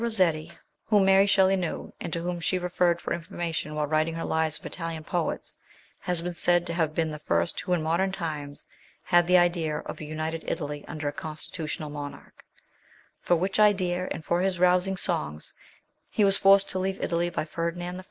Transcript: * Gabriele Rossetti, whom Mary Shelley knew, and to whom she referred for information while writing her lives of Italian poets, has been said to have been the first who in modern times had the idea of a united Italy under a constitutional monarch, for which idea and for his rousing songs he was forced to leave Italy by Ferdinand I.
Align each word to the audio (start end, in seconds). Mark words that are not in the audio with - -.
* 0.01 0.01
Gabriele 0.01 0.09
Rossetti, 0.11 0.51
whom 0.85 1.05
Mary 1.05 1.27
Shelley 1.27 1.55
knew, 1.55 1.93
and 1.99 2.11
to 2.11 2.23
whom 2.23 2.39
she 2.39 2.57
referred 2.57 2.99
for 2.99 3.13
information 3.13 3.75
while 3.75 3.85
writing 3.85 4.15
her 4.15 4.25
lives 4.25 4.57
of 4.57 4.65
Italian 4.65 5.03
poets, 5.03 5.59
has 5.99 6.23
been 6.23 6.33
said 6.33 6.65
to 6.65 6.73
have 6.73 6.95
been 6.95 7.11
the 7.11 7.19
first 7.19 7.61
who 7.61 7.73
in 7.73 7.83
modern 7.83 8.11
times 8.11 8.65
had 9.03 9.27
the 9.27 9.37
idea 9.37 9.77
of 9.77 9.99
a 10.01 10.05
united 10.05 10.43
Italy 10.47 10.83
under 10.87 11.07
a 11.07 11.13
constitutional 11.13 11.91
monarch, 11.91 12.43
for 13.19 13.35
which 13.35 13.59
idea 13.59 14.07
and 14.09 14.25
for 14.25 14.41
his 14.41 14.57
rousing 14.57 14.97
songs 14.97 15.53
he 16.09 16.23
was 16.25 16.35
forced 16.35 16.67
to 16.71 16.79
leave 16.79 16.99
Italy 16.99 17.29
by 17.29 17.45
Ferdinand 17.45 17.97
I. 17.97 17.99